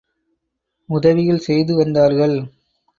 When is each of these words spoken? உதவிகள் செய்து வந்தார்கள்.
உதவிகள் 0.89 1.39
செய்து 1.39 1.75
வந்தார்கள். 1.75 2.37